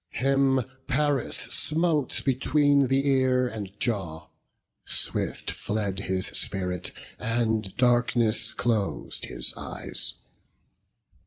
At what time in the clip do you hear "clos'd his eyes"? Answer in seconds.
8.51-10.15